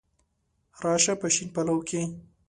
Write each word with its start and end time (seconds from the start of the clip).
را 0.83 0.93
شه 1.03 1.13
په 1.21 1.27
شین 1.33 1.47
پلو 1.55 1.77
کي 1.87 2.01